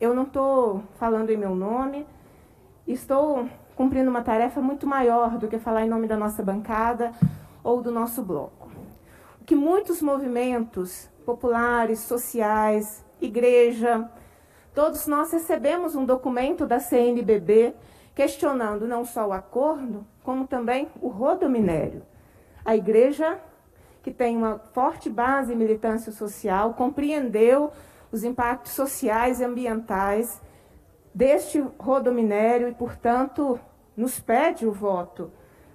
[0.00, 2.06] eu não estou falando em meu nome,
[2.86, 7.12] estou cumprindo uma tarefa muito maior do que falar em nome da nossa bancada
[7.62, 8.70] ou do nosso bloco.
[9.40, 14.08] O que muitos movimentos populares, sociais, igreja,
[14.74, 17.74] todos nós recebemos um documento da CNBB
[18.14, 22.02] questionando não só o acordo, como também o rodominério.
[22.64, 23.38] A igreja,
[24.02, 27.70] que tem uma forte base em militância social, compreendeu
[28.12, 30.40] os impactos sociais e ambientais
[31.14, 33.58] deste rodominério e, portanto,
[33.96, 35.30] nos pede o voto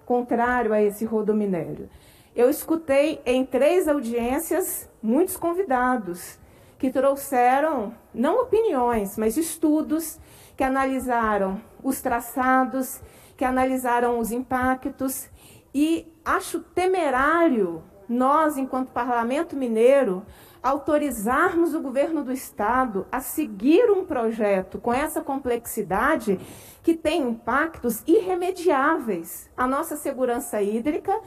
[0.05, 1.89] contrário a esse rodominério.
[2.35, 6.37] Eu escutei em três audiências muitos convidados
[6.77, 10.19] que trouxeram não opiniões, mas estudos
[10.57, 13.01] que analisaram os traçados,
[13.37, 15.29] que analisaram os impactos
[15.73, 20.25] e acho temerário nós, enquanto parlamento mineiro,
[20.61, 26.39] autorizarmos o governo do estado a seguir um projeto com essa complexidade
[26.81, 29.49] que tem impactos irremediáveis.
[29.55, 31.19] A nossa segurança hídrica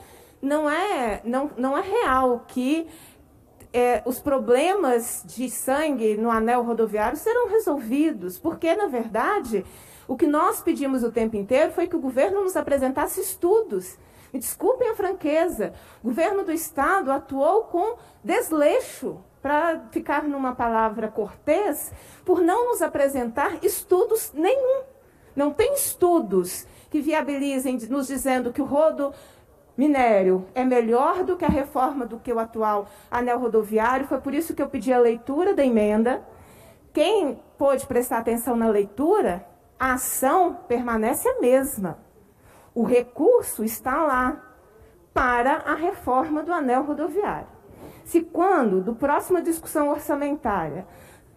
[0.42, 2.88] não é, não, não é real que
[3.72, 9.64] é, os problemas de sangue no anel rodoviário serão resolvidos, porque, na verdade,
[10.06, 13.98] o que nós pedimos o tempo inteiro foi que o governo nos apresentasse estudos.
[14.32, 21.08] Me desculpem a franqueza, o governo do Estado atuou com desleixo, para ficar numa palavra
[21.08, 21.92] cortês,
[22.24, 24.82] por não nos apresentar estudos nenhum.
[25.34, 29.12] Não tem estudos que viabilizem nos dizendo que o rodo
[29.76, 34.06] minério é melhor do que a reforma do que o atual anel rodoviário.
[34.06, 36.26] Foi por isso que eu pedi a leitura da emenda.
[36.92, 39.46] Quem pôde prestar atenção na leitura,
[39.78, 41.98] a ação permanece a mesma.
[42.78, 44.40] O recurso está lá
[45.12, 47.48] para a reforma do anel rodoviário.
[48.04, 50.86] Se quando, do próxima discussão orçamentária,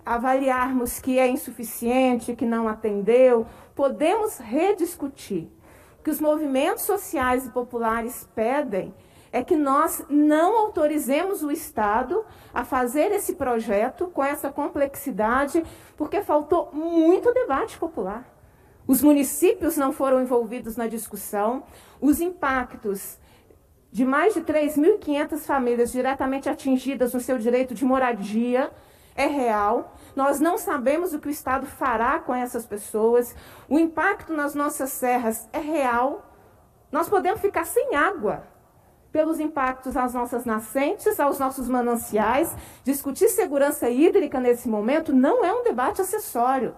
[0.06, 5.50] avaliarmos que é insuficiente, que não atendeu, podemos rediscutir
[6.04, 8.94] que os movimentos sociais e populares pedem
[9.32, 15.66] é que nós não autorizemos o Estado a fazer esse projeto com essa complexidade,
[15.98, 18.41] porque faltou muito debate popular.
[18.88, 21.64] Os municípios não foram envolvidos na discussão,
[22.00, 23.18] os impactos
[23.92, 28.72] de mais de 3.500 famílias diretamente atingidas no seu direito de moradia
[29.16, 29.96] é real.
[30.16, 33.36] Nós não sabemos o que o Estado fará com essas pessoas.
[33.68, 36.26] O impacto nas nossas serras é real.
[36.92, 38.44] Nós podemos ficar sem água
[39.12, 42.56] pelos impactos às nossas nascentes, aos nossos mananciais.
[42.84, 46.74] Discutir segurança hídrica nesse momento não é um debate acessório.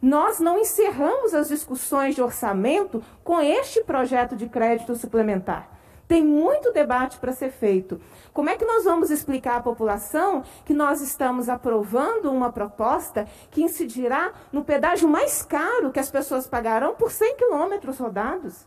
[0.00, 5.76] Nós não encerramos as discussões de orçamento com este projeto de crédito suplementar.
[6.06, 8.00] Tem muito debate para ser feito.
[8.32, 13.62] Como é que nós vamos explicar à população que nós estamos aprovando uma proposta que
[13.62, 18.66] incidirá no pedágio mais caro que as pessoas pagarão por 100 quilômetros rodados?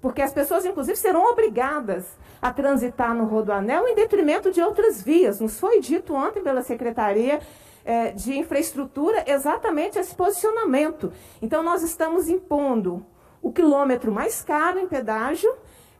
[0.00, 2.04] Porque as pessoas, inclusive, serão obrigadas
[2.40, 5.38] a transitar no Rodoanel em detrimento de outras vias.
[5.38, 7.38] Nos foi dito ontem pela Secretaria
[7.84, 11.12] é, de Infraestrutura exatamente esse posicionamento.
[11.40, 13.04] Então, nós estamos impondo
[13.40, 15.52] o quilômetro mais caro em pedágio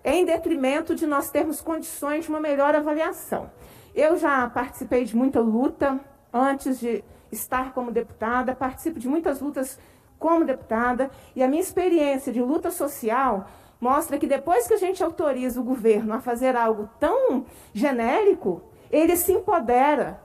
[0.04, 3.50] em detrimento de nós termos condições de uma melhor avaliação.
[3.94, 6.00] Eu já participei de muita luta
[6.32, 9.78] antes de estar como deputada, participo de muitas lutas
[10.18, 13.46] como deputada, e a minha experiência de luta social
[13.80, 17.44] mostra que depois que a gente autoriza o governo a fazer algo tão
[17.74, 20.20] genérico, ele se empodera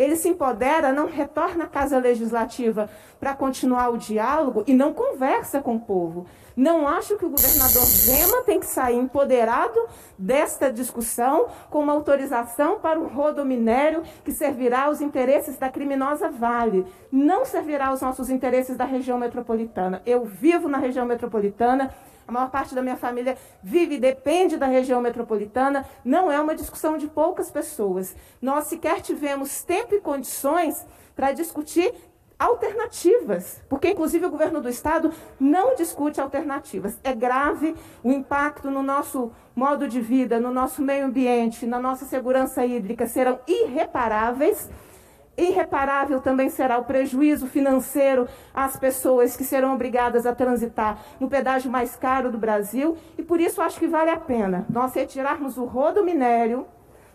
[0.00, 2.88] ele se empodera, não retorna à casa legislativa
[3.18, 6.26] para continuar o diálogo e não conversa com o povo.
[6.56, 9.78] Não acho que o governador Zema tem que sair empoderado
[10.18, 16.86] desta discussão com uma autorização para o rodominério que servirá aos interesses da criminosa Vale.
[17.12, 20.02] Não servirá aos nossos interesses da região metropolitana.
[20.06, 21.94] Eu vivo na região metropolitana,
[22.30, 26.54] a maior parte da minha família vive e depende da região metropolitana, não é uma
[26.54, 28.14] discussão de poucas pessoas.
[28.40, 30.86] Nós sequer tivemos tempo e condições
[31.16, 31.92] para discutir
[32.38, 36.98] alternativas, porque inclusive o governo do estado não discute alternativas.
[37.02, 42.04] É grave o impacto no nosso modo de vida, no nosso meio ambiente, na nossa
[42.04, 44.70] segurança hídrica serão irreparáveis
[45.36, 51.70] Irreparável também será o prejuízo financeiro às pessoas que serão obrigadas a transitar no pedágio
[51.70, 55.64] mais caro do Brasil, e por isso acho que vale a pena nós retirarmos o
[55.64, 56.66] rodo minério,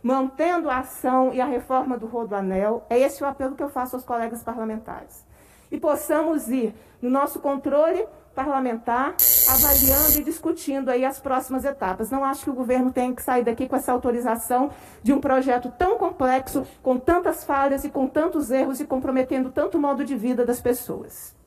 [0.01, 2.85] mantendo a ação e a reforma do rodoanel.
[2.89, 5.25] É esse o apelo que eu faço aos colegas parlamentares.
[5.71, 9.15] E possamos ir no nosso controle parlamentar,
[9.49, 12.11] avaliando e discutindo aí as próximas etapas.
[12.11, 14.71] Não acho que o governo tenha que sair daqui com essa autorização
[15.01, 19.77] de um projeto tão complexo, com tantas falhas e com tantos erros e comprometendo tanto
[19.77, 21.35] o modo de vida das pessoas.